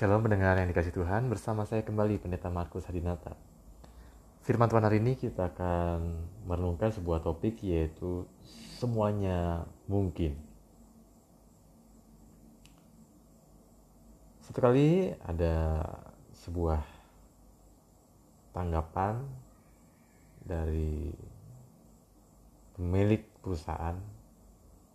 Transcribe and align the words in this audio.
Shalom 0.00 0.24
pendengar 0.24 0.56
yang 0.56 0.64
dikasih 0.64 0.96
Tuhan, 0.96 1.28
bersama 1.28 1.68
saya 1.68 1.84
kembali 1.84 2.24
Pendeta 2.24 2.48
Markus 2.48 2.88
Hadinata. 2.88 3.36
Firman 4.40 4.64
Tuhan 4.72 4.80
hari 4.80 4.96
ini 4.96 5.12
kita 5.12 5.52
akan 5.52 6.24
merenungkan 6.48 6.88
sebuah 6.88 7.20
topik 7.20 7.60
yaitu 7.60 8.24
semuanya 8.80 9.68
mungkin. 9.92 10.40
Satu 14.40 14.56
kali 14.64 15.12
ada 15.20 15.84
sebuah 16.32 16.80
tanggapan 18.56 19.20
dari 20.40 21.12
pemilik 22.72 23.20
perusahaan 23.44 24.00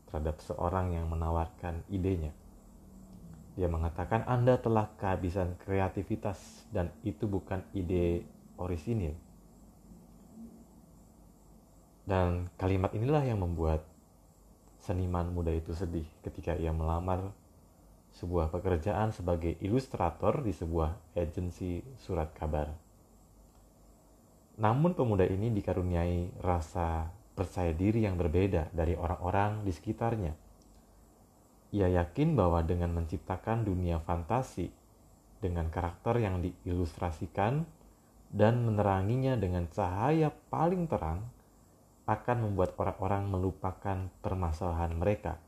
terhadap 0.10 0.42
seorang 0.42 0.98
yang 0.98 1.06
menawarkan 1.14 1.86
idenya 1.94 2.34
dia 3.56 3.72
mengatakan 3.72 4.28
Anda 4.28 4.60
telah 4.60 4.92
kehabisan 5.00 5.56
kreativitas 5.64 6.68
dan 6.76 6.92
itu 7.08 7.24
bukan 7.24 7.64
ide 7.72 8.28
orisinil. 8.60 9.16
Dan 12.04 12.52
kalimat 12.60 12.92
inilah 12.92 13.24
yang 13.24 13.42
membuat 13.42 13.88
seniman 14.84 15.32
muda 15.32 15.56
itu 15.56 15.74
sedih 15.74 16.06
ketika 16.22 16.54
ia 16.54 16.70
melamar 16.76 17.34
sebuah 18.20 18.52
pekerjaan 18.52 19.16
sebagai 19.16 19.58
ilustrator 19.64 20.44
di 20.44 20.52
sebuah 20.52 21.16
agensi 21.16 21.82
surat 21.98 22.36
kabar. 22.36 22.70
Namun 24.60 24.96
pemuda 24.96 25.26
ini 25.26 25.52
dikaruniai 25.52 26.44
rasa 26.44 27.08
percaya 27.36 27.72
diri 27.76 28.04
yang 28.04 28.16
berbeda 28.16 28.72
dari 28.72 28.96
orang-orang 28.96 29.68
di 29.68 29.72
sekitarnya 29.72 30.45
ia 31.74 31.90
yakin 31.90 32.38
bahwa 32.38 32.62
dengan 32.62 32.94
menciptakan 32.94 33.66
dunia 33.66 33.98
fantasi 34.04 34.70
dengan 35.42 35.70
karakter 35.70 36.22
yang 36.22 36.42
diilustrasikan 36.42 37.66
dan 38.30 38.54
meneranginya 38.66 39.38
dengan 39.38 39.70
cahaya 39.70 40.34
paling 40.50 40.90
terang 40.90 41.26
akan 42.06 42.38
membuat 42.50 42.78
orang-orang 42.78 43.26
melupakan 43.30 43.98
permasalahan 44.22 44.94
mereka. 44.94 45.42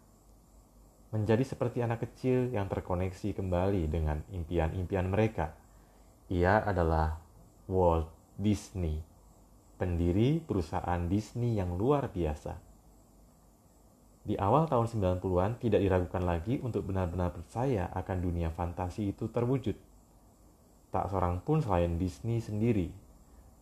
Menjadi 1.14 1.46
seperti 1.46 1.86
anak 1.86 2.04
kecil 2.10 2.52
yang 2.52 2.68
terkoneksi 2.68 3.38
kembali 3.38 3.88
dengan 3.88 4.26
impian-impian 4.34 5.08
mereka. 5.08 5.54
Ia 6.28 6.66
adalah 6.66 7.22
Walt 7.72 8.12
Disney, 8.36 9.00
pendiri 9.80 10.44
perusahaan 10.44 11.08
Disney 11.08 11.56
yang 11.56 11.80
luar 11.80 12.12
biasa 12.12 12.67
di 14.28 14.36
awal 14.36 14.68
tahun 14.68 14.92
90-an 14.92 15.56
tidak 15.64 15.80
diragukan 15.80 16.20
lagi 16.20 16.60
untuk 16.60 16.84
benar-benar 16.84 17.32
percaya 17.32 17.88
akan 17.96 18.18
dunia 18.20 18.52
fantasi 18.52 19.16
itu 19.16 19.32
terwujud. 19.32 19.80
Tak 20.92 21.08
seorang 21.08 21.40
pun 21.48 21.64
selain 21.64 21.96
Disney 21.96 22.44
sendiri 22.44 22.92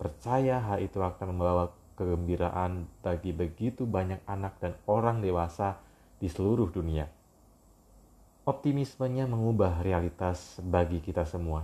percaya 0.02 0.58
hal 0.66 0.82
itu 0.82 0.98
akan 0.98 1.38
membawa 1.38 1.70
kegembiraan 1.94 2.90
bagi 3.06 3.30
begitu 3.30 3.86
banyak 3.86 4.26
anak 4.26 4.58
dan 4.58 4.74
orang 4.90 5.22
dewasa 5.22 5.78
di 6.18 6.26
seluruh 6.26 6.74
dunia. 6.74 7.06
Optimismenya 8.50 9.30
mengubah 9.30 9.86
realitas 9.86 10.58
bagi 10.66 10.98
kita 10.98 11.30
semua. 11.30 11.62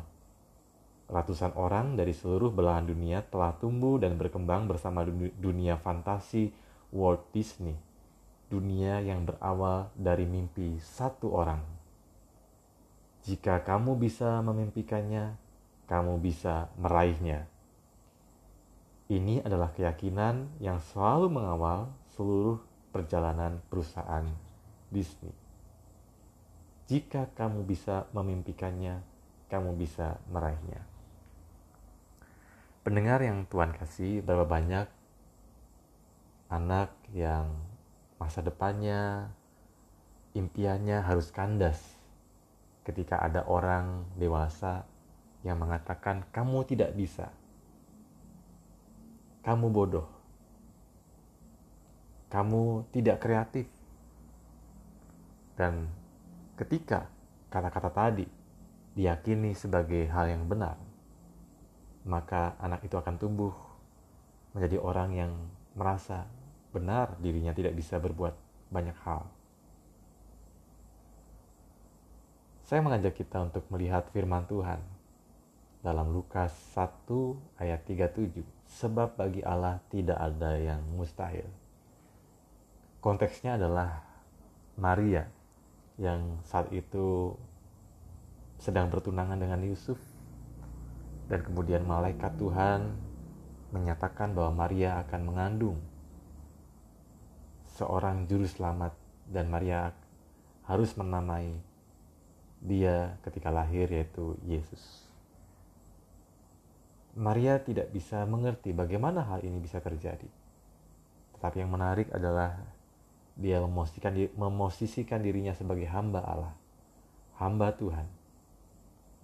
Ratusan 1.10 1.58
orang 1.58 1.98
dari 1.98 2.14
seluruh 2.14 2.54
belahan 2.54 2.86
dunia 2.86 3.26
telah 3.26 3.58
tumbuh 3.58 3.98
dan 3.98 4.14
berkembang 4.16 4.70
bersama 4.70 5.02
dunia 5.42 5.82
fantasi 5.82 6.54
Walt 6.94 7.34
Disney 7.34 7.91
dunia 8.52 9.00
yang 9.00 9.24
berawal 9.24 9.88
dari 9.96 10.28
mimpi 10.28 10.76
satu 10.84 11.32
orang. 11.32 11.64
Jika 13.24 13.64
kamu 13.64 13.96
bisa 13.96 14.44
memimpikannya, 14.44 15.40
kamu 15.88 16.20
bisa 16.20 16.68
meraihnya. 16.76 17.48
Ini 19.08 19.48
adalah 19.48 19.72
keyakinan 19.72 20.60
yang 20.60 20.84
selalu 20.92 21.32
mengawal 21.32 21.92
seluruh 22.12 22.60
perjalanan 22.92 23.64
perusahaan 23.72 24.28
Disney. 24.92 25.32
Jika 26.92 27.32
kamu 27.32 27.64
bisa 27.64 28.12
memimpikannya, 28.12 29.00
kamu 29.48 29.80
bisa 29.80 30.20
meraihnya. 30.28 30.84
Pendengar 32.84 33.24
yang 33.24 33.48
Tuhan 33.48 33.72
kasih, 33.78 34.26
berapa 34.26 34.44
banyak 34.44 34.88
anak 36.52 36.92
yang 37.16 37.71
masa 38.22 38.46
depannya, 38.46 39.34
impiannya 40.38 41.02
harus 41.02 41.34
kandas 41.34 41.82
ketika 42.86 43.18
ada 43.18 43.42
orang 43.50 44.06
dewasa 44.14 44.86
yang 45.42 45.58
mengatakan 45.58 46.22
kamu 46.30 46.62
tidak 46.70 46.94
bisa. 46.94 47.34
Kamu 49.42 49.74
bodoh. 49.74 50.06
Kamu 52.30 52.94
tidak 52.94 53.26
kreatif. 53.26 53.66
Dan 55.58 55.90
ketika 56.62 57.10
kata-kata 57.50 57.90
tadi 57.90 58.30
diyakini 58.94 59.58
sebagai 59.58 60.06
hal 60.14 60.30
yang 60.30 60.46
benar, 60.46 60.78
maka 62.06 62.54
anak 62.62 62.86
itu 62.86 62.94
akan 63.02 63.18
tumbuh 63.18 63.54
menjadi 64.54 64.78
orang 64.78 65.10
yang 65.18 65.34
merasa 65.74 66.30
benar 66.72 67.20
dirinya 67.20 67.52
tidak 67.52 67.76
bisa 67.76 68.00
berbuat 68.00 68.34
banyak 68.72 68.96
hal. 69.04 69.28
Saya 72.64 72.80
mengajak 72.80 73.20
kita 73.20 73.44
untuk 73.44 73.68
melihat 73.68 74.08
firman 74.16 74.48
Tuhan 74.48 74.80
dalam 75.84 76.08
Lukas 76.16 76.56
1 76.72 77.60
ayat 77.60 77.84
37. 77.84 78.48
Sebab 78.72 79.20
bagi 79.20 79.44
Allah 79.44 79.84
tidak 79.92 80.16
ada 80.16 80.56
yang 80.56 80.80
mustahil. 80.96 81.44
Konteksnya 83.04 83.60
adalah 83.60 84.08
Maria 84.80 85.28
yang 86.00 86.40
saat 86.48 86.72
itu 86.72 87.36
sedang 88.56 88.88
bertunangan 88.88 89.36
dengan 89.36 89.60
Yusuf 89.68 90.00
dan 91.28 91.44
kemudian 91.44 91.84
malaikat 91.84 92.40
Tuhan 92.40 92.94
menyatakan 93.76 94.32
bahwa 94.32 94.64
Maria 94.64 95.02
akan 95.04 95.22
mengandung 95.28 95.78
seorang 97.82 98.30
juru 98.30 98.46
selamat 98.46 98.94
dan 99.26 99.50
Maria 99.50 99.90
harus 100.70 100.94
menamai 100.94 101.58
dia 102.62 103.18
ketika 103.26 103.50
lahir 103.50 103.90
yaitu 103.90 104.38
Yesus. 104.46 105.10
Maria 107.18 107.58
tidak 107.58 107.90
bisa 107.90 108.22
mengerti 108.30 108.70
bagaimana 108.72 109.26
hal 109.26 109.42
ini 109.42 109.58
bisa 109.58 109.82
terjadi. 109.82 110.30
Tetapi 111.36 111.58
yang 111.58 111.74
menarik 111.74 112.14
adalah 112.14 112.54
dia 113.34 113.58
memosisikan, 113.58 114.14
memosisikan 114.38 115.20
dirinya 115.26 115.58
sebagai 115.58 115.90
hamba 115.90 116.22
Allah, 116.22 116.54
hamba 117.42 117.74
Tuhan. 117.74 118.06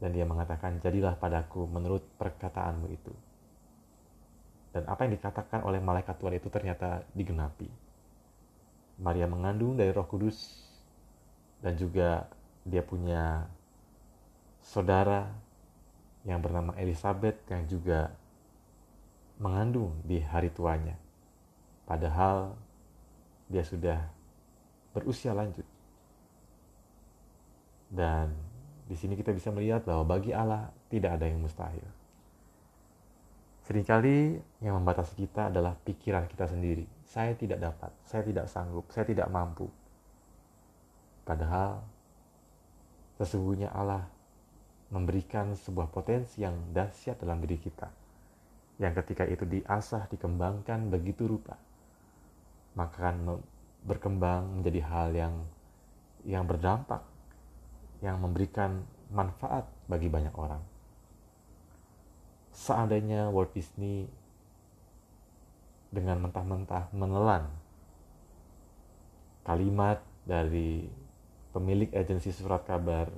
Dan 0.01 0.13
dia 0.13 0.25
mengatakan, 0.25 0.81
jadilah 0.81 1.15
padaku 1.17 1.65
menurut 1.69 2.05
perkataanmu 2.17 2.87
itu. 2.89 3.13
Dan 4.73 4.83
apa 4.89 5.05
yang 5.07 5.15
dikatakan 5.15 5.63
oleh 5.63 5.79
malaikat 5.79 6.17
Tuhan 6.19 6.37
itu 6.37 6.49
ternyata 6.51 7.01
digenapi 7.15 7.86
Maria 8.97 9.29
mengandung 9.29 9.77
dari 9.77 9.93
Roh 9.93 10.09
Kudus 10.09 10.65
dan 11.61 11.77
juga 11.77 12.25
dia 12.65 12.81
punya 12.81 13.45
saudara 14.61 15.29
yang 16.27 16.43
bernama 16.43 16.75
Elizabeth 16.75 17.39
yang 17.47 17.63
juga 17.69 18.11
mengandung 19.37 19.95
di 20.03 20.19
hari 20.19 20.49
tuanya. 20.51 20.97
Padahal 21.87 22.57
dia 23.47 23.63
sudah 23.63 24.01
berusia 24.91 25.31
lanjut. 25.31 25.63
Dan 27.87 28.35
di 28.89 28.95
sini 28.99 29.15
kita 29.15 29.31
bisa 29.31 29.53
melihat 29.53 29.87
bahwa 29.87 30.03
bagi 30.17 30.35
Allah 30.35 30.67
tidak 30.91 31.15
ada 31.15 31.25
yang 31.31 31.39
mustahil. 31.39 31.96
Seringkali 33.67 34.39
yang 34.63 34.79
membatasi 34.79 35.27
kita 35.27 35.51
adalah 35.51 35.75
pikiran 35.75 36.23
kita 36.31 36.47
sendiri. 36.47 36.87
Saya 37.03 37.35
tidak 37.35 37.59
dapat, 37.59 37.91
saya 38.07 38.23
tidak 38.23 38.47
sanggup, 38.47 38.87
saya 38.95 39.03
tidak 39.03 39.27
mampu. 39.27 39.67
Padahal 41.27 41.83
sesungguhnya 43.19 43.67
Allah 43.75 44.07
memberikan 44.87 45.51
sebuah 45.51 45.91
potensi 45.91 46.47
yang 46.47 46.55
dahsyat 46.71 47.19
dalam 47.19 47.43
diri 47.43 47.59
kita. 47.59 47.91
Yang 48.79 49.03
ketika 49.03 49.27
itu 49.27 49.43
diasah, 49.43 50.07
dikembangkan 50.15 50.87
begitu 50.87 51.27
rupa, 51.27 51.59
maka 52.79 53.11
akan 53.11 53.43
berkembang 53.83 54.63
menjadi 54.63 54.79
hal 54.87 55.09
yang 55.11 55.35
yang 56.23 56.47
berdampak, 56.47 57.03
yang 57.99 58.15
memberikan 58.15 58.87
manfaat 59.11 59.67
bagi 59.91 60.07
banyak 60.07 60.31
orang 60.39 60.76
seandainya 62.57 63.29
Walt 63.29 63.53
Disney 63.53 64.09
dengan 65.93 66.25
mentah-mentah 66.25 66.89
menelan 66.89 67.45
kalimat 69.45 70.01
dari 70.25 70.89
pemilik 71.53 71.93
agensi 71.93 72.33
surat 72.33 72.65
kabar 72.65 73.13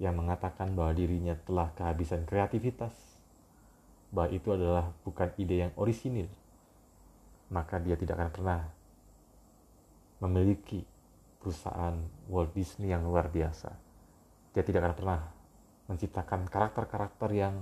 yang 0.00 0.18
mengatakan 0.18 0.72
bahwa 0.72 0.96
dirinya 0.96 1.36
telah 1.46 1.70
kehabisan 1.78 2.26
kreativitas, 2.26 2.90
bahwa 4.10 4.34
itu 4.34 4.50
adalah 4.50 4.90
bukan 5.06 5.30
ide 5.38 5.68
yang 5.68 5.72
orisinil, 5.78 6.26
maka 7.52 7.78
dia 7.78 7.94
tidak 7.94 8.18
akan 8.18 8.32
pernah 8.34 8.60
memiliki 10.18 10.82
perusahaan 11.38 11.94
Walt 12.26 12.50
Disney 12.56 12.90
yang 12.90 13.06
luar 13.06 13.30
biasa. 13.30 13.70
Dia 14.50 14.66
tidak 14.66 14.90
akan 14.90 14.94
pernah 14.98 15.20
menciptakan 15.86 16.50
karakter-karakter 16.50 17.30
yang 17.30 17.54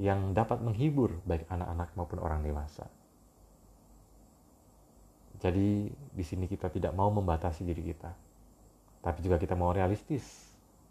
yang 0.00 0.32
dapat 0.32 0.64
menghibur 0.64 1.20
baik 1.28 1.44
anak-anak 1.52 1.92
maupun 1.92 2.18
orang 2.20 2.40
dewasa. 2.40 2.88
Jadi 5.42 5.90
di 5.90 6.24
sini 6.24 6.46
kita 6.46 6.70
tidak 6.70 6.94
mau 6.94 7.10
membatasi 7.10 7.66
diri 7.66 7.82
kita, 7.82 8.14
tapi 9.02 9.18
juga 9.20 9.36
kita 9.36 9.58
mau 9.58 9.74
realistis 9.74 10.22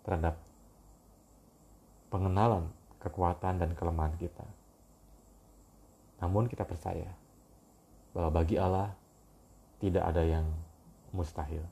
terhadap 0.03 0.36
pengenalan 2.12 2.68
kekuatan 3.00 3.63
dan 3.63 3.71
kelemahan 3.74 4.13
kita. 4.19 4.44
Namun 6.21 6.51
kita 6.51 6.68
percaya 6.68 7.09
bahwa 8.12 8.30
bagi 8.44 8.59
Allah 8.59 8.94
tidak 9.80 10.04
ada 10.06 10.21
yang 10.21 10.45
mustahil. 11.15 11.63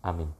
Amin. 0.00 0.39